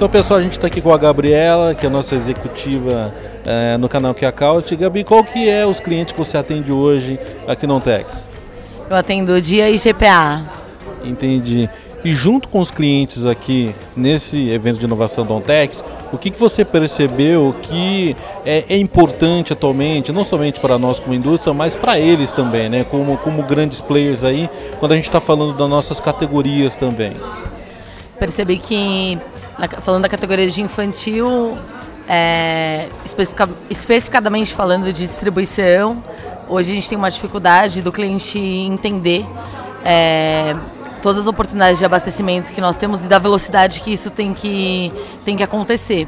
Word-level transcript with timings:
Então, 0.00 0.08
pessoal, 0.08 0.40
a 0.40 0.42
gente 0.42 0.52
está 0.52 0.66
aqui 0.66 0.80
com 0.80 0.94
a 0.94 0.96
Gabriela, 0.96 1.74
que 1.74 1.84
é 1.84 1.88
a 1.90 1.92
nossa 1.92 2.14
executiva 2.14 3.12
é, 3.44 3.76
no 3.76 3.86
canal 3.86 4.14
Kiacaut. 4.14 4.74
Gabi, 4.74 5.04
qual 5.04 5.22
que 5.22 5.46
é 5.46 5.66
os 5.66 5.78
clientes 5.78 6.14
que 6.14 6.18
você 6.18 6.38
atende 6.38 6.72
hoje 6.72 7.20
aqui 7.46 7.66
no 7.66 7.76
Ontex? 7.76 8.26
Eu 8.88 8.96
atendo 8.96 9.38
Dia 9.42 9.68
e 9.68 9.76
GPA. 9.76 10.40
Entendi. 11.04 11.68
E 12.02 12.14
junto 12.14 12.48
com 12.48 12.60
os 12.60 12.70
clientes 12.70 13.26
aqui 13.26 13.74
nesse 13.94 14.48
evento 14.48 14.78
de 14.78 14.86
inovação 14.86 15.26
do 15.26 15.34
Ontex, 15.34 15.84
o 16.10 16.16
que, 16.16 16.30
que 16.30 16.40
você 16.40 16.64
percebeu 16.64 17.54
que 17.60 18.16
é, 18.46 18.64
é, 18.70 18.78
importante 18.78 19.52
atualmente, 19.52 20.12
não 20.12 20.24
somente 20.24 20.60
para 20.60 20.78
nós 20.78 20.98
como 20.98 21.14
indústria, 21.14 21.52
mas 21.52 21.76
para 21.76 21.98
eles 21.98 22.32
também, 22.32 22.70
né? 22.70 22.84
Como, 22.84 23.18
como 23.18 23.42
grandes 23.42 23.82
players 23.82 24.24
aí, 24.24 24.48
quando 24.78 24.92
a 24.92 24.96
gente 24.96 25.04
está 25.04 25.20
falando 25.20 25.58
das 25.58 25.68
nossas 25.68 26.00
categorias 26.00 26.74
também? 26.74 27.12
Percebi 28.18 28.58
que, 28.58 29.18
falando 29.80 30.02
da 30.02 30.08
categoria 30.08 30.48
de 30.48 30.60
infantil, 30.60 31.58
é, 32.08 32.88
especific, 33.04 33.48
especificadamente 33.68 34.54
falando 34.54 34.92
de 34.92 35.06
distribuição, 35.06 36.02
hoje 36.48 36.72
a 36.72 36.74
gente 36.74 36.88
tem 36.88 36.98
uma 36.98 37.10
dificuldade 37.10 37.82
do 37.82 37.92
cliente 37.92 38.38
entender. 38.38 39.26
É, 39.84 40.54
todas 41.00 41.18
as 41.18 41.26
oportunidades 41.26 41.78
de 41.78 41.84
abastecimento 41.84 42.52
que 42.52 42.60
nós 42.60 42.76
temos 42.76 43.04
e 43.04 43.08
da 43.08 43.18
velocidade 43.18 43.80
que 43.80 43.90
isso 43.92 44.10
tem 44.10 44.34
que, 44.34 44.92
tem 45.24 45.36
que 45.36 45.42
acontecer. 45.42 46.06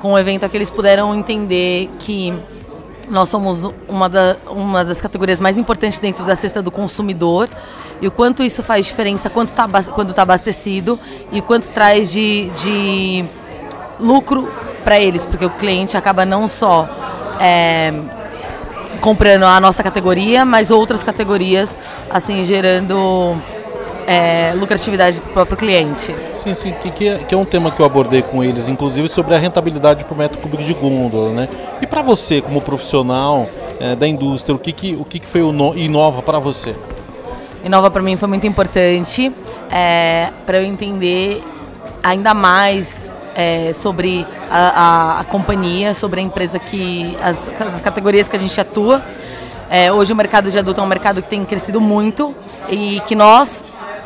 Com 0.00 0.12
o 0.12 0.18
evento 0.18 0.44
aqui 0.44 0.56
eles 0.56 0.70
puderam 0.70 1.14
entender 1.14 1.88
que 1.98 2.34
nós 3.10 3.28
somos 3.28 3.68
uma, 3.88 4.08
da, 4.08 4.36
uma 4.48 4.84
das 4.84 5.00
categorias 5.00 5.40
mais 5.40 5.58
importantes 5.58 6.00
dentro 6.00 6.24
da 6.24 6.36
cesta 6.36 6.62
do 6.62 6.70
consumidor. 6.70 7.48
E 8.00 8.06
o 8.06 8.10
quanto 8.10 8.42
isso 8.42 8.62
faz 8.62 8.86
diferença 8.86 9.30
quando 9.30 9.48
está 9.48 9.68
quando 9.94 10.12
tá 10.12 10.22
abastecido 10.22 10.98
e 11.32 11.40
o 11.40 11.42
quanto 11.42 11.70
traz 11.70 12.10
de, 12.12 12.50
de 12.50 13.24
lucro 13.98 14.50
para 14.82 15.00
eles, 15.00 15.24
porque 15.24 15.46
o 15.46 15.50
cliente 15.50 15.96
acaba 15.96 16.24
não 16.24 16.46
só 16.46 16.88
é, 17.40 17.92
comprando 19.00 19.44
a 19.44 19.60
nossa 19.60 19.82
categoria, 19.82 20.44
mas 20.44 20.70
outras 20.70 21.02
categorias, 21.02 21.78
assim, 22.10 22.44
gerando 22.44 23.36
é, 24.06 24.52
lucratividade 24.56 25.20
para 25.20 25.30
o 25.30 25.32
próprio 25.32 25.56
cliente. 25.56 26.14
Sim, 26.32 26.54
sim, 26.54 26.72
que, 26.72 26.90
que, 26.90 27.08
é, 27.08 27.18
que, 27.18 27.34
é, 27.34 27.38
um 27.38 27.44
tema 27.44 27.70
que 27.70 27.80
eu 27.80 27.86
abordei 27.86 28.22
com 28.22 28.42
eles, 28.42 28.68
inclusive 28.68 29.08
sobre 29.08 29.34
a 29.34 29.38
rentabilidade 29.38 30.04
por 30.04 30.16
metro 30.16 30.38
cúbico 30.38 30.62
de 30.62 30.74
gôndola, 30.74 31.30
né? 31.30 31.48
E 31.80 31.86
para 31.86 32.02
você, 32.02 32.40
como 32.40 32.60
profissional 32.60 33.48
é, 33.80 33.94
da 33.94 34.06
indústria, 34.06 34.54
o 34.54 34.58
que, 34.58 34.72
que, 34.72 34.94
o 34.94 35.04
que, 35.04 35.18
que 35.18 35.26
foi 35.26 35.42
o 35.42 35.52
no, 35.52 35.76
inova 35.76 36.22
para 36.22 36.38
você? 36.38 36.74
Inova 37.64 37.90
para 37.90 38.02
mim 38.02 38.16
foi 38.16 38.28
muito 38.28 38.46
importante 38.46 39.32
é, 39.70 40.28
para 40.44 40.58
eu 40.60 40.66
entender 40.66 41.42
ainda 42.02 42.34
mais 42.34 43.16
é, 43.34 43.72
sobre 43.72 44.26
a, 44.50 44.58
a, 44.58 45.20
a, 45.20 45.24
companhia, 45.24 45.94
sobre 45.94 46.20
a 46.20 46.22
empresa 46.22 46.58
que 46.58 47.16
as, 47.22 47.48
as 47.58 47.80
categorias 47.80 48.28
que 48.28 48.36
a 48.36 48.38
gente 48.38 48.60
atua. 48.60 49.02
É, 49.70 49.90
hoje 49.90 50.12
o 50.12 50.16
mercado 50.16 50.50
de 50.50 50.58
adulto 50.58 50.80
é 50.80 50.84
um 50.84 50.86
mercado 50.86 51.22
que 51.22 51.28
tem 51.28 51.44
crescido 51.44 51.80
muito 51.80 52.34
e 52.68 53.00
que 53.06 53.14
nós 53.14 53.64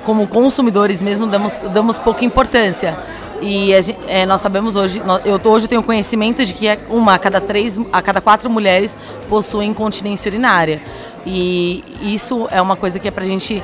como 0.08 0.26
consumidores 0.26 1.02
mesmo, 1.02 1.26
damos, 1.26 1.60
damos 1.70 1.98
pouca 1.98 2.24
importância. 2.24 2.96
E 3.42 3.70
gente, 3.82 3.98
é, 4.08 4.24
nós 4.24 4.40
sabemos 4.40 4.74
hoje, 4.74 5.02
eu 5.22 5.38
hoje 5.52 5.68
tenho 5.68 5.82
conhecimento 5.82 6.46
de 6.46 6.54
que 6.54 6.66
é 6.66 6.78
uma 6.88 7.12
a 7.12 7.18
cada 7.18 7.42
três, 7.42 7.78
a 7.92 8.00
cada 8.00 8.18
quatro 8.18 8.48
mulheres 8.48 8.96
possuem 9.28 9.68
incontinência 9.68 10.30
urinária. 10.30 10.80
E 11.26 11.84
isso 12.00 12.48
é 12.50 12.62
uma 12.62 12.74
coisa 12.74 12.98
que 12.98 13.06
é 13.06 13.10
para 13.10 13.22
a 13.22 13.26
gente 13.26 13.62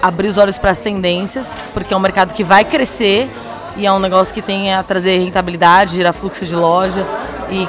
abrir 0.00 0.28
os 0.28 0.38
olhos 0.38 0.56
para 0.56 0.70
as 0.70 0.78
tendências, 0.78 1.56
porque 1.74 1.92
é 1.92 1.96
um 1.96 2.00
mercado 2.00 2.32
que 2.32 2.44
vai 2.44 2.64
crescer 2.64 3.28
e 3.76 3.84
é 3.84 3.92
um 3.92 3.98
negócio 3.98 4.32
que 4.32 4.40
tem 4.40 4.72
a 4.72 4.84
trazer 4.84 5.18
rentabilidade, 5.18 5.96
gerar 5.96 6.12
fluxo 6.12 6.46
de 6.46 6.54
loja 6.54 7.04
e 7.50 7.66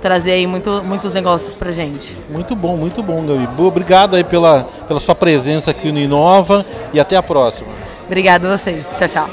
trazer 0.00 0.32
aí 0.32 0.46
muito, 0.46 0.82
muitos 0.84 1.12
negócios 1.12 1.56
para 1.56 1.70
gente. 1.70 2.16
Muito 2.30 2.56
bom, 2.56 2.76
muito 2.76 3.02
bom, 3.02 3.24
Gabi. 3.24 3.48
Obrigado 3.58 4.16
aí 4.16 4.24
pela, 4.24 4.66
pela 4.88 5.00
sua 5.00 5.14
presença 5.14 5.70
aqui 5.70 5.92
no 5.92 5.98
Inova 5.98 6.64
e 6.92 7.00
até 7.00 7.16
a 7.16 7.22
próxima. 7.22 7.70
Obrigado 8.06 8.46
a 8.46 8.56
vocês. 8.56 8.94
Tchau, 8.96 9.08
tchau. 9.08 9.30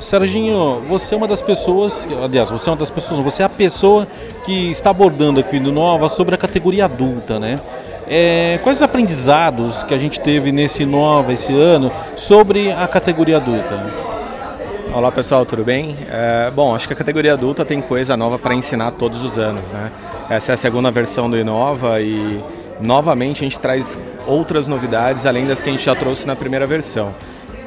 Serginho, 0.00 0.82
você 0.88 1.14
é 1.14 1.16
uma 1.16 1.28
das 1.28 1.42
pessoas, 1.42 2.08
aliás, 2.24 2.50
você 2.50 2.68
é 2.68 2.72
uma 2.72 2.78
das 2.78 2.90
pessoas, 2.90 3.22
você 3.22 3.42
é 3.42 3.44
a 3.44 3.48
pessoa 3.48 4.08
que 4.44 4.70
está 4.70 4.90
abordando 4.90 5.38
aqui 5.38 5.60
no 5.60 5.68
Inova 5.68 6.08
sobre 6.08 6.34
a 6.34 6.38
categoria 6.38 6.86
adulta, 6.86 7.38
né? 7.38 7.60
É, 8.08 8.58
quais 8.64 8.78
os 8.78 8.82
aprendizados 8.82 9.84
que 9.84 9.94
a 9.94 9.98
gente 9.98 10.18
teve 10.18 10.50
nesse 10.50 10.82
Inova 10.82 11.32
esse 11.32 11.52
ano 11.52 11.92
sobre 12.16 12.72
a 12.72 12.88
categoria 12.88 13.36
adulta? 13.36 14.09
Olá 14.88 15.12
pessoal, 15.12 15.46
tudo 15.46 15.62
bem? 15.62 15.96
É, 16.08 16.50
bom, 16.50 16.74
acho 16.74 16.88
que 16.88 16.94
a 16.94 16.96
categoria 16.96 17.34
adulta 17.34 17.64
tem 17.64 17.80
coisa 17.80 18.16
nova 18.16 18.40
para 18.40 18.54
ensinar 18.54 18.90
todos 18.92 19.22
os 19.22 19.38
anos, 19.38 19.70
né? 19.70 19.92
Essa 20.28 20.52
é 20.52 20.54
a 20.54 20.56
segunda 20.56 20.90
versão 20.90 21.30
do 21.30 21.38
Inova 21.38 22.00
e 22.00 22.42
novamente 22.80 23.44
a 23.44 23.44
gente 23.44 23.60
traz 23.60 23.96
outras 24.26 24.66
novidades 24.66 25.26
além 25.26 25.46
das 25.46 25.62
que 25.62 25.68
a 25.68 25.72
gente 25.72 25.84
já 25.84 25.94
trouxe 25.94 26.26
na 26.26 26.34
primeira 26.34 26.66
versão. 26.66 27.14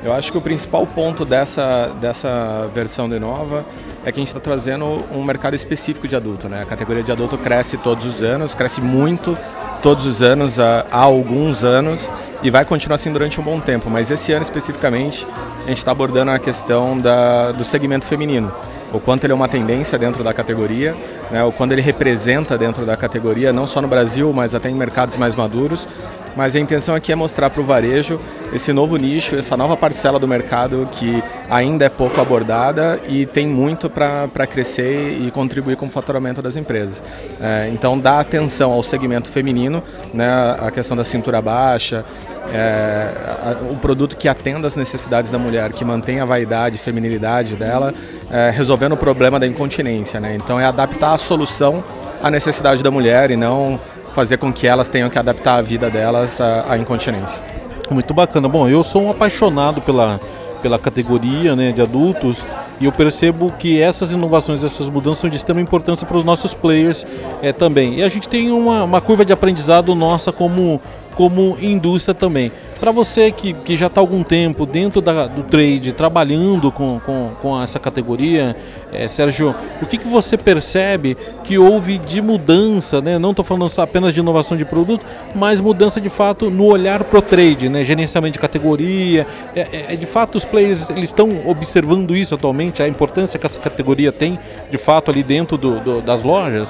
Eu 0.04 0.12
acho 0.12 0.34
que 0.34 0.38
o 0.38 0.42
principal 0.42 0.86
ponto 0.86 1.24
dessa, 1.24 1.96
dessa 2.02 2.70
versão 2.76 3.08
do 3.08 3.16
Inova 3.16 3.66
é 4.06 4.12
que 4.12 4.20
a 4.20 4.22
gente 4.22 4.28
está 4.28 4.42
trazendo 4.42 4.86
um 5.14 5.24
mercado 5.24 5.56
específico 5.56 6.10
de 6.10 6.16
adulto, 6.18 6.50
né? 6.50 6.62
A 6.62 6.66
categoria 6.66 7.04
de 7.04 7.12
adulto 7.12 7.38
cresce 7.38 7.78
todos 7.78 8.06
os 8.06 8.22
anos, 8.22 8.54
cresce 8.54 8.82
muito 8.82 9.38
todos 9.84 10.06
os 10.06 10.22
anos, 10.22 10.62
há, 10.62 10.86
há 10.90 11.02
alguns 11.02 11.64
anos, 11.64 12.10
e 12.42 12.50
vai 12.50 12.64
continuar 12.64 12.96
assim 12.96 13.12
durante 13.12 13.40
um 13.40 13.44
bom 13.44 13.60
tempo. 13.60 13.90
Mas 13.90 14.10
esse 14.10 14.32
ano 14.32 14.42
especificamente, 14.42 15.28
a 15.66 15.68
gente 15.68 15.78
está 15.78 15.92
abordando 15.92 16.32
a 16.32 16.40
questão 16.40 16.98
da, 16.98 17.52
do 17.52 17.66
segmento 17.66 18.06
feminino. 18.06 18.52
O 18.94 19.00
quanto 19.00 19.26
ele 19.26 19.34
é 19.34 19.36
uma 19.36 19.50
tendência 19.50 19.98
dentro 19.98 20.24
da 20.24 20.34
categoria, 20.34 20.96
né, 21.30 21.44
o 21.44 21.52
quanto 21.52 21.74
ele 21.74 21.82
representa 21.82 22.58
dentro 22.58 22.86
da 22.86 22.96
categoria, 22.96 23.52
não 23.52 23.68
só 23.68 23.82
no 23.82 23.88
Brasil, 23.88 24.32
mas 24.34 24.56
até 24.56 24.70
em 24.70 24.76
mercados 24.76 25.18
mais 25.18 25.36
maduros 25.36 25.88
mas 26.36 26.56
a 26.56 26.60
intenção 26.60 26.96
aqui 26.96 27.12
é 27.12 27.16
mostrar 27.16 27.50
para 27.50 27.62
o 27.62 27.64
varejo 27.64 28.20
esse 28.54 28.72
novo 28.72 28.98
nicho, 28.98 29.36
essa 29.36 29.58
nova 29.58 29.76
parcela 29.76 30.20
do 30.20 30.28
mercado 30.28 30.88
que 30.92 31.24
ainda 31.50 31.86
é 31.86 31.90
pouco 31.90 32.20
abordada 32.20 33.00
e 33.08 33.26
tem 33.26 33.48
muito 33.48 33.90
para 33.90 34.48
crescer 34.48 35.18
e 35.22 35.32
contribuir 35.32 35.76
com 35.76 35.88
o 35.88 35.90
faturamento 35.90 36.42
das 36.42 36.56
empresas. 36.56 37.04
É, 37.42 37.70
então, 37.72 37.98
dá 37.98 38.20
atenção 38.20 38.72
ao 38.72 38.84
segmento 38.84 39.32
feminino, 39.32 39.82
né, 40.14 40.28
a 40.60 40.72
questão 40.72 40.96
da 40.96 41.04
cintura 41.04 41.42
baixa, 41.42 42.06
é, 42.52 43.56
o 43.72 43.76
produto 43.76 44.18
que 44.18 44.28
atenda 44.28 44.68
às 44.68 44.76
necessidades 44.76 45.32
da 45.32 45.40
mulher, 45.40 45.72
que 45.72 45.86
mantém 45.86 46.20
a 46.20 46.26
vaidade, 46.26 46.78
feminilidade 46.78 47.56
dela, 47.56 47.94
é, 48.30 48.50
resolvendo 48.50 48.94
o 48.94 48.98
problema 48.98 49.40
da 49.40 49.48
incontinência. 49.48 50.20
Né? 50.20 50.36
Então, 50.36 50.60
é 50.60 50.66
adaptar 50.66 51.14
a 51.14 51.18
solução 51.18 51.84
à 52.22 52.30
necessidade 52.30 52.84
da 52.84 52.92
mulher 52.92 53.32
e 53.32 53.36
não 53.36 53.80
fazer 54.14 54.38
com 54.38 54.54
que 54.54 54.68
elas 54.68 54.88
tenham 54.88 55.10
que 55.10 55.18
adaptar 55.18 55.56
a 55.56 55.62
vida 55.62 55.90
delas 55.90 56.40
à, 56.40 56.66
à 56.70 56.78
incontinência. 56.78 57.44
Muito 57.90 58.14
bacana. 58.14 58.48
Bom, 58.48 58.68
eu 58.68 58.84
sou 58.84 59.04
um 59.04 59.12
apaixonado 59.12 59.82
pela, 59.82 60.20
pela 60.62 60.80
categoria 60.80 61.56
né, 61.56 61.72
de 61.72 61.82
adultos 61.82 62.46
e 62.80 62.86
eu 62.86 62.92
percebo 62.92 63.52
que 63.52 63.82
essas 63.82 64.12
inovações, 64.12 64.64
essas 64.64 64.90
mudanças 64.90 65.20
são 65.20 65.30
de 65.30 65.38
extrema 65.38 65.62
importância 65.62 66.08
para 66.08 66.18
os 66.18 66.24
nossos 66.24 66.54
players 66.54 67.06
é, 67.42 67.52
também. 67.52 68.00
E 68.00 68.04
a 68.04 68.10
gente 68.10 68.30
tem 68.30 68.52
uma, 68.52 68.84
uma 68.84 69.02
curva 69.02 69.26
de 69.26 69.34
aprendizado 69.34 69.94
nossa 69.94 70.32
como, 70.32 70.82
como 71.16 71.58
indústria 71.62 72.14
também. 72.14 72.52
Para 72.80 72.92
você 72.92 73.32
que, 73.32 73.54
que 73.54 73.78
já 73.78 73.88
está 73.88 74.02
algum 74.02 74.24
tempo 74.24 74.66
dentro 74.66 75.00
da, 75.00 75.26
do 75.26 75.44
trade, 75.44 75.94
trabalhando 75.94 76.70
com, 76.70 77.00
com, 77.00 77.32
com 77.42 77.62
essa 77.62 77.80
categoria, 77.80 78.56
é, 78.92 79.08
Sérgio, 79.08 79.56
o 79.82 79.86
que, 79.86 79.98
que 79.98 80.08
você 80.08 80.38
percebe 80.38 81.16
que 81.44 81.58
houve 81.58 81.98
de 81.98 82.22
mudança, 82.22 83.00
né? 83.00 83.18
não 83.18 83.30
estou 83.30 83.46
falando 83.46 83.72
apenas 83.78 84.14
de 84.14 84.20
inovação 84.20 84.58
de 84.58 84.66
produto, 84.66 85.06
mas 85.34 85.62
mudança 85.62 86.02
de 86.02 86.10
fato 86.10 86.50
no 86.50 86.66
olhar 86.66 87.04
para 87.04 87.20
o 87.20 87.22
trade, 87.22 87.70
né? 87.70 87.86
gerenciamento 87.86 88.34
de 88.34 88.40
categoria. 88.40 89.26
É, 89.56 89.62
é, 89.62 89.86
é, 89.94 89.96
de 89.96 90.06
fato, 90.06 90.36
os 90.36 90.44
players 90.44 90.90
eles 90.90 91.10
estão 91.10 91.48
observando 91.48 92.16
isso 92.16 92.36
atualmente, 92.36 92.84
a 92.84 92.88
importância 92.88 93.40
que 93.40 93.46
essa 93.46 93.60
categoria 93.60 94.12
tem 94.12 94.38
de 94.70 94.78
fato 94.78 95.10
ali 95.10 95.24
dentro 95.24 95.58
do, 95.58 95.80
do, 95.80 96.02
das 96.02 96.24
lojas? 96.24 96.70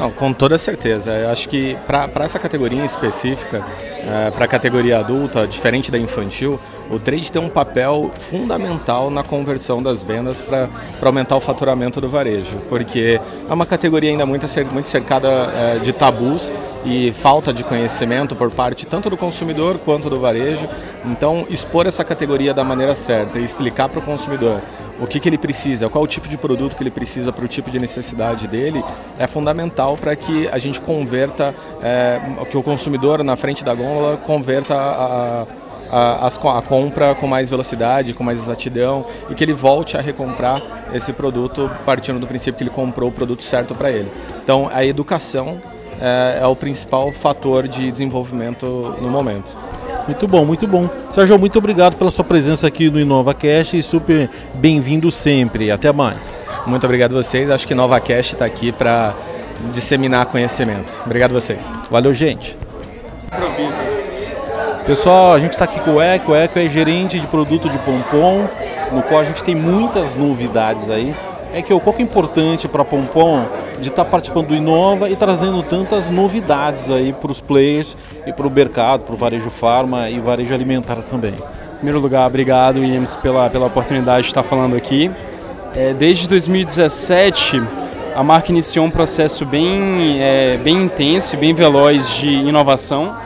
Não, 0.00 0.10
com 0.10 0.32
toda 0.32 0.56
certeza. 0.56 1.10
Eu 1.10 1.28
acho 1.28 1.46
que 1.46 1.76
para 1.86 2.24
essa 2.24 2.38
categoria 2.38 2.82
específica, 2.82 3.62
é, 4.06 4.30
para 4.30 4.44
a 4.44 4.48
categoria 4.48 4.98
adulta, 4.98 5.46
diferente 5.46 5.90
da 5.90 5.98
infantil, 5.98 6.58
o 6.90 6.98
trade 6.98 7.30
tem 7.30 7.40
um 7.40 7.48
papel 7.48 8.10
fundamental 8.14 9.10
na 9.10 9.22
conversão 9.22 9.82
das 9.82 10.02
vendas 10.02 10.40
para 10.40 10.68
aumentar 11.02 11.36
o 11.36 11.40
faturamento 11.40 12.00
do 12.00 12.08
varejo, 12.08 12.56
porque 12.68 13.20
é 13.48 13.52
uma 13.52 13.66
categoria 13.66 14.10
ainda 14.10 14.26
muito, 14.26 14.46
muito 14.72 14.88
cercada 14.88 15.28
é, 15.28 15.78
de 15.78 15.92
tabus 15.92 16.52
e 16.84 17.12
falta 17.12 17.52
de 17.52 17.62
conhecimento 17.62 18.34
por 18.34 18.50
parte 18.50 18.86
tanto 18.86 19.10
do 19.10 19.16
consumidor 19.16 19.78
quanto 19.78 20.08
do 20.08 20.18
varejo. 20.18 20.66
Então, 21.04 21.46
expor 21.50 21.86
essa 21.86 22.04
categoria 22.04 22.54
da 22.54 22.64
maneira 22.64 22.94
certa 22.94 23.38
e 23.38 23.44
explicar 23.44 23.88
para 23.88 23.98
o 23.98 24.02
consumidor 24.02 24.60
o 25.00 25.06
que, 25.06 25.18
que 25.18 25.28
ele 25.28 25.38
precisa, 25.38 25.88
qual 25.88 26.04
o 26.04 26.06
tipo 26.06 26.28
de 26.28 26.36
produto 26.36 26.76
que 26.76 26.82
ele 26.82 26.90
precisa 26.90 27.32
para 27.32 27.44
o 27.44 27.48
tipo 27.48 27.70
de 27.70 27.78
necessidade 27.78 28.46
dele, 28.46 28.84
é 29.18 29.26
fundamental 29.26 29.96
para 29.96 30.14
que 30.14 30.46
a 30.48 30.58
gente 30.58 30.80
converta, 30.80 31.54
é, 31.82 32.20
que 32.50 32.56
o 32.56 32.62
consumidor 32.62 33.24
na 33.24 33.34
frente 33.34 33.64
da 33.64 33.74
gôndola 33.74 33.89
converta 34.26 34.74
a, 34.74 35.46
a, 35.90 36.26
a, 36.26 36.62
compra 36.62 37.14
com 37.14 37.26
mais 37.26 37.50
velocidade, 37.50 38.14
com 38.14 38.22
mais 38.22 38.38
exatidão 38.38 39.06
e 39.28 39.34
que 39.34 39.42
ele 39.42 39.52
volte 39.52 39.96
a 39.96 40.00
recomprar 40.00 40.62
esse 40.92 41.12
produto 41.12 41.70
partindo 41.84 42.18
do 42.18 42.26
princípio 42.26 42.56
que 42.56 42.64
ele 42.64 42.70
comprou 42.70 43.08
o 43.08 43.12
produto 43.12 43.42
certo 43.42 43.74
para 43.74 43.90
ele. 43.90 44.10
Então, 44.42 44.70
a 44.72 44.84
educação 44.84 45.60
é, 46.00 46.38
é 46.42 46.46
o 46.46 46.56
principal 46.56 47.12
fator 47.12 47.68
de 47.68 47.90
desenvolvimento 47.90 48.96
no 49.00 49.10
momento. 49.10 49.54
Muito 50.06 50.26
bom, 50.26 50.44
muito 50.44 50.66
bom. 50.66 50.88
Sérgio, 51.10 51.38
muito 51.38 51.58
obrigado 51.58 51.96
pela 51.96 52.10
sua 52.10 52.24
presença 52.24 52.66
aqui 52.66 52.90
no 52.90 52.98
InovaCast 52.98 53.76
e 53.76 53.82
super 53.82 54.28
bem-vindo 54.54 55.10
sempre. 55.10 55.70
Até 55.70 55.92
mais. 55.92 56.30
Muito 56.66 56.84
obrigado 56.84 57.12
a 57.12 57.22
vocês. 57.22 57.50
Acho 57.50 57.66
que 57.66 57.74
InovaCast 57.74 58.34
está 58.34 58.44
aqui 58.44 58.72
para 58.72 59.14
disseminar 59.72 60.26
conhecimento. 60.26 60.98
Obrigado 61.04 61.30
a 61.32 61.34
vocês. 61.34 61.62
Valeu, 61.90 62.14
gente. 62.14 62.69
Pessoal, 64.84 65.34
a 65.34 65.38
gente 65.38 65.52
está 65.52 65.64
aqui 65.64 65.78
com 65.80 65.94
o 65.94 66.00
Eco. 66.00 66.32
O 66.32 66.34
Eco 66.34 66.58
é 66.58 66.68
gerente 66.68 67.20
de 67.20 67.26
produto 67.28 67.68
de 67.68 67.78
Pompom, 67.78 68.48
no 68.90 69.02
qual 69.02 69.20
a 69.20 69.24
gente 69.24 69.44
tem 69.44 69.54
muitas 69.54 70.14
novidades 70.14 70.90
aí. 70.90 71.14
É 71.54 71.62
que 71.62 71.72
o 71.72 71.80
qual 71.80 71.94
que 71.94 72.02
é 72.02 72.04
importante 72.04 72.66
para 72.66 72.84
Pompom 72.84 73.44
de 73.80 73.88
estar 73.88 74.04
tá 74.04 74.10
participando 74.10 74.48
do 74.48 74.54
Inova 74.54 75.08
e 75.08 75.16
trazendo 75.16 75.62
tantas 75.62 76.10
novidades 76.10 76.90
aí 76.90 77.12
para 77.12 77.30
os 77.30 77.40
players 77.40 77.96
e 78.26 78.32
para 78.32 78.46
o 78.46 78.50
mercado, 78.50 79.04
para 79.04 79.14
o 79.14 79.16
varejo 79.16 79.48
farma 79.48 80.10
e 80.10 80.18
varejo 80.18 80.52
alimentar 80.52 80.96
também. 80.96 81.34
Em 81.34 81.76
primeiro 81.76 82.00
lugar, 82.00 82.26
obrigado, 82.26 82.80
Williams, 82.80 83.16
pela, 83.16 83.48
pela 83.48 83.66
oportunidade 83.66 84.22
de 84.22 84.28
estar 84.28 84.42
falando 84.42 84.76
aqui. 84.76 85.10
É, 85.74 85.94
desde 85.94 86.28
2017, 86.28 87.62
a 88.14 88.22
marca 88.22 88.50
iniciou 88.50 88.84
um 88.84 88.90
processo 88.90 89.44
bem, 89.44 90.20
é, 90.20 90.58
bem 90.58 90.84
intenso 90.84 91.36
bem 91.36 91.54
veloz 91.54 92.08
de 92.16 92.28
inovação, 92.28 93.16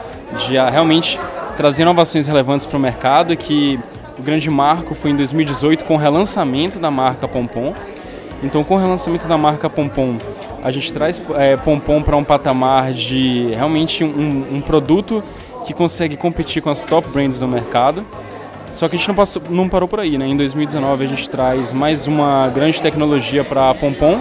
de 0.45 0.57
a, 0.57 0.69
realmente 0.69 1.19
trazer 1.57 1.83
inovações 1.83 2.27
relevantes 2.27 2.65
para 2.65 2.77
o 2.77 2.79
mercado, 2.79 3.35
que 3.35 3.79
o 4.17 4.23
grande 4.23 4.49
marco 4.49 4.95
foi 4.95 5.11
em 5.11 5.15
2018 5.15 5.83
com 5.85 5.95
o 5.95 5.97
relançamento 5.97 6.79
da 6.79 6.91
marca 6.91 7.27
Pompom. 7.27 7.73
Então, 8.43 8.63
com 8.63 8.75
o 8.75 8.77
relançamento 8.77 9.27
da 9.27 9.37
marca 9.37 9.69
Pompom, 9.69 10.17
a 10.63 10.71
gente 10.71 10.91
traz 10.91 11.21
é, 11.35 11.55
Pompom 11.57 12.01
para 12.01 12.15
um 12.15 12.23
patamar 12.23 12.93
de 12.93 13.47
realmente 13.55 14.03
um, 14.03 14.55
um, 14.55 14.61
produto 14.61 15.23
que 15.65 15.73
consegue 15.73 16.15
competir 16.15 16.61
com 16.61 16.69
as 16.69 16.85
top 16.85 17.07
brands 17.09 17.39
do 17.39 17.47
mercado. 17.47 18.05
Só 18.73 18.89
que 18.89 18.95
a 18.95 18.99
gente 18.99 19.07
não, 19.07 19.15
passou, 19.15 19.41
não 19.49 19.69
parou 19.69 19.87
por 19.87 20.01
aí, 20.01 20.17
né? 20.17 20.27
Em 20.27 20.35
2019 20.35 21.05
a 21.05 21.07
gente 21.07 21.29
traz 21.29 21.71
mais 21.71 22.07
uma 22.07 22.49
grande 22.49 22.81
tecnologia 22.81 23.43
para 23.43 23.73
Pompom, 23.73 24.19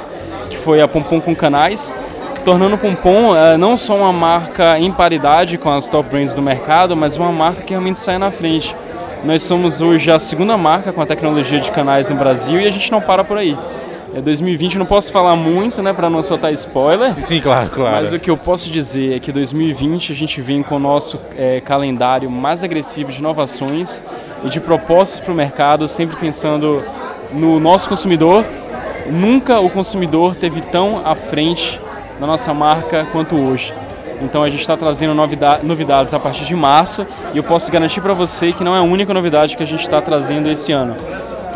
que 0.49 0.56
foi 0.56 0.81
a 0.81 0.88
Pompom 0.88 1.20
com 1.20 1.35
canais, 1.35 1.93
tornando 2.44 2.75
o 2.75 2.79
Pompom 2.79 3.35
é, 3.35 3.56
não 3.56 3.76
só 3.76 3.96
uma 3.96 4.12
marca 4.12 4.79
em 4.79 4.93
paridade 4.93 5.56
com 5.58 5.70
as 5.70 5.88
top 5.88 6.11
brands 6.11 6.35
do 6.35 6.43
mercado, 6.43 6.96
mas 6.96 7.17
uma 7.17 7.32
marca 7.32 7.62
que 7.62 7.70
realmente 7.70 7.99
sai 7.99 8.19
na 8.19 8.31
frente. 8.31 8.75
Nós 9.25 9.43
somos 9.43 9.81
hoje 9.81 10.11
a 10.11 10.19
segunda 10.19 10.56
marca 10.56 10.93
com 10.93 11.00
a 11.00 11.06
tecnologia 11.06 11.58
de 11.58 11.70
canais 11.70 12.08
no 12.08 12.17
Brasil 12.17 12.61
e 12.61 12.69
a 12.69 12.70
gente 12.70 12.93
não 12.93 13.00
para 13.00 13.25
por 13.25 13.38
aí. 13.38 13.56
É 14.14 14.20
2020, 14.20 14.79
não 14.79 14.87
posso 14.87 15.11
falar 15.11 15.35
muito, 15.35 15.82
né, 15.82 15.93
para 15.93 16.08
não 16.08 16.23
soltar 16.23 16.52
spoiler. 16.52 17.14
Sim, 17.14 17.23
sim, 17.23 17.41
claro, 17.41 17.69
claro. 17.70 17.96
Mas 17.96 18.12
o 18.12 18.19
que 18.20 18.31
eu 18.31 18.37
posso 18.37 18.70
dizer 18.70 19.17
é 19.17 19.19
que 19.19 19.32
2020 19.32 20.12
a 20.12 20.14
gente 20.14 20.41
vem 20.41 20.62
com 20.62 20.76
o 20.76 20.79
nosso 20.79 21.19
é, 21.37 21.61
calendário 21.61 22.31
mais 22.31 22.62
agressivo 22.62 23.11
de 23.11 23.19
inovações 23.19 24.00
e 24.44 24.49
de 24.49 24.61
propostas 24.61 25.19
para 25.19 25.32
o 25.32 25.35
mercado, 25.35 25.88
sempre 25.88 26.14
pensando 26.17 26.81
no 27.32 27.58
nosso 27.58 27.88
consumidor. 27.88 28.44
Nunca 29.11 29.61
o 29.61 29.71
consumidor 29.71 30.35
teve 30.35 30.61
tão 30.61 31.03
à 31.05 31.15
frente 31.15 31.81
da 32.19 32.27
nossa 32.27 32.55
marca 32.55 33.06
quanto 33.12 33.37
hoje. 33.37 33.73
Então 34.23 34.43
a 34.43 34.49
gente 34.49 34.61
está 34.61 34.77
trazendo 34.77 35.15
novidades 35.62 36.15
a 36.15 36.21
partir 36.21 36.45
de 36.45 36.55
março 36.55 37.06
e 37.33 37.37
eu 37.37 37.43
posso 37.43 37.71
garantir 37.71 38.01
para 38.01 38.15
você 38.15 38.53
que 38.53 38.65
não 38.65 38.75
é 38.75 38.79
a 38.79 38.83
única 38.83 39.12
novidade 39.12 39.56
que 39.56 39.62
a 39.62 39.67
gente 39.67 39.83
está 39.83 40.01
trazendo 40.01 40.49
esse 40.51 40.73
ano. 40.73 40.97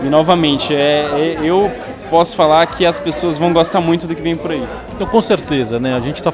E 0.03 0.07
novamente, 0.07 0.75
é, 0.75 1.07
é, 1.13 1.39
eu 1.43 1.71
posso 2.11 2.37
falar 2.37 2.67
que 2.67 2.87
as 2.87 2.99
pessoas 3.01 3.39
vão 3.39 3.53
gostar 3.53 3.81
muito 3.81 4.07
do 4.07 4.15
que 4.15 4.23
vem 4.23 4.37
por 4.37 4.51
aí. 4.51 4.67
Então, 4.95 5.07
com 5.07 5.21
certeza, 5.21 5.79
né? 5.79 5.95
A 5.95 6.01
gente 6.01 6.17
está 6.17 6.33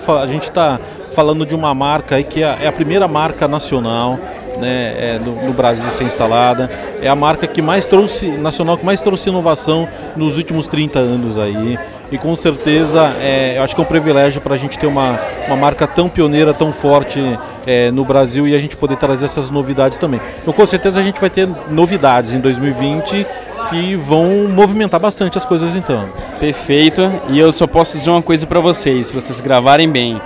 tá 0.53 0.81
falando 1.15 1.47
de 1.47 1.55
uma 1.55 1.75
marca 1.75 2.17
aí 2.17 2.25
que 2.25 2.43
é, 2.43 2.59
é 2.63 2.67
a 2.67 2.73
primeira 2.73 3.09
marca 3.09 3.49
nacional 3.49 4.19
né, 4.59 4.95
é, 4.97 5.19
no, 5.19 5.53
Brasil 5.53 5.85
ser 5.93 6.05
instalada. 6.05 6.71
É 7.01 7.09
a 7.09 7.15
marca 7.15 7.47
que 7.47 7.61
mais 7.61 7.85
trouxe, 7.85 8.29
nacional, 8.29 8.77
que 8.79 8.85
mais 8.85 9.01
trouxe 9.01 9.29
inovação 9.29 9.89
nos 10.17 10.37
últimos 10.37 10.67
30 10.69 10.99
anos 10.99 11.39
aí. 11.39 11.79
E 12.13 12.19
com 12.19 12.37
certeza, 12.37 13.13
é, 13.21 13.55
eu 13.57 13.63
acho 13.63 13.75
que 13.75 13.81
é 13.81 13.85
um 13.85 13.87
privilégio 13.87 14.41
para 14.41 14.55
a 14.55 14.59
gente 14.59 14.79
ter 14.79 14.87
uma, 14.87 15.19
uma 15.47 15.57
marca 15.57 15.87
tão 15.87 16.09
pioneira, 16.09 16.55
tão 16.55 16.73
forte 16.73 17.21
é, 17.67 17.91
no 17.91 18.05
Brasil 18.05 18.47
e 18.47 18.55
a 18.55 18.59
gente 18.59 18.77
poder 18.77 18.97
trazer 18.97 19.25
essas 19.25 19.51
novidades 19.51 19.99
também. 19.99 20.21
Então, 20.41 20.53
com 20.53 20.67
certeza, 20.67 21.01
a 21.01 21.03
gente 21.03 21.21
vai 21.21 21.31
ter 21.31 21.49
novidades 21.71 22.33
em 22.33 22.41
2020 22.41 23.27
que 23.71 23.95
vão 23.97 24.49
movimentar 24.49 25.01
bastante 25.01 25.39
as 25.39 25.45
coisas 25.45 25.75
então. 25.75 26.09
Perfeito. 26.39 27.03
E 27.31 27.39
eu 27.39 27.51
só 27.53 27.67
posso 27.67 27.97
dizer 27.97 28.11
uma 28.11 28.23
coisa 28.23 28.47
para 28.47 28.61
vocês, 28.61 29.09
se 29.09 29.13
vocês 29.13 29.41
gravarem 29.41 29.89
bem. 29.89 30.21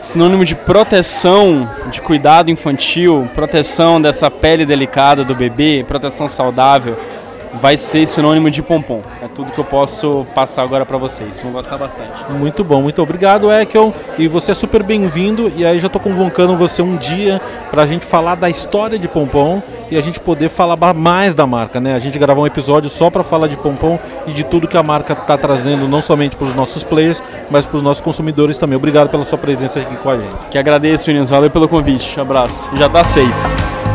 Sinônimo 0.00 0.44
de 0.44 0.54
proteção, 0.54 1.68
de 1.90 2.00
cuidado 2.00 2.50
infantil, 2.50 3.28
proteção 3.34 4.00
dessa 4.00 4.30
pele 4.30 4.64
delicada 4.64 5.24
do 5.24 5.34
bebê, 5.34 5.84
proteção 5.86 6.28
saudável 6.28 6.96
vai 7.54 7.76
ser 7.76 8.06
sinônimo 8.06 8.50
de 8.50 8.62
pompom. 8.62 9.02
É 9.22 9.28
tudo 9.28 9.52
que 9.52 9.58
eu 9.58 9.64
posso 9.64 10.26
passar 10.34 10.62
agora 10.62 10.84
para 10.84 10.98
vocês. 10.98 11.42
Vão 11.42 11.52
gostar 11.52 11.76
bastante. 11.76 12.30
Muito 12.30 12.62
bom, 12.62 12.82
muito 12.82 13.02
obrigado, 13.02 13.50
Ekel. 13.52 13.92
E 14.18 14.28
você 14.28 14.52
é 14.52 14.54
super 14.54 14.82
bem-vindo. 14.82 15.52
E 15.56 15.64
aí 15.64 15.78
já 15.78 15.86
estou 15.86 16.00
convocando 16.00 16.56
você 16.56 16.82
um 16.82 16.96
dia 16.96 17.40
para 17.70 17.82
a 17.82 17.86
gente 17.86 18.04
falar 18.04 18.34
da 18.34 18.48
história 18.48 18.98
de 18.98 19.08
pompom 19.08 19.62
e 19.90 19.96
a 19.96 20.02
gente 20.02 20.20
poder 20.20 20.48
falar 20.48 20.76
mais 20.94 21.34
da 21.34 21.46
marca, 21.46 21.80
né? 21.80 21.94
A 21.94 21.98
gente 21.98 22.18
gravar 22.18 22.40
um 22.40 22.46
episódio 22.46 22.90
só 22.90 23.10
para 23.10 23.22
falar 23.22 23.48
de 23.48 23.56
pompom 23.56 23.98
e 24.26 24.32
de 24.32 24.44
tudo 24.44 24.68
que 24.68 24.76
a 24.76 24.82
marca 24.82 25.14
está 25.14 25.36
trazendo, 25.36 25.88
não 25.88 26.02
somente 26.02 26.36
para 26.36 26.46
os 26.46 26.54
nossos 26.54 26.84
players, 26.84 27.22
mas 27.50 27.64
para 27.64 27.76
os 27.76 27.82
nossos 27.82 28.00
consumidores 28.02 28.58
também. 28.58 28.76
Obrigado 28.76 29.08
pela 29.08 29.24
sua 29.24 29.38
presença 29.38 29.80
aqui 29.80 29.96
com 29.96 30.10
a 30.10 30.16
gente. 30.16 30.34
Que 30.50 30.58
agradeço, 30.58 31.10
Inês. 31.10 31.30
Valeu 31.30 31.50
pelo 31.50 31.68
convite. 31.68 32.20
Abraço. 32.20 32.68
Já 32.76 32.86
está 32.86 33.00
aceito. 33.00 33.87